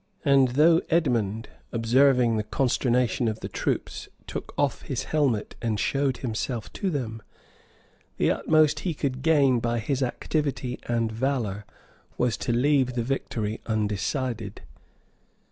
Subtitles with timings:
[0.25, 6.17] And though Edmond, observing the consternation of the troops, took off his helmet, and showed
[6.17, 7.21] himself to them,
[8.17, 11.65] the utmost he could gain by his activity and valor
[12.17, 14.63] was to leave the victory undecided.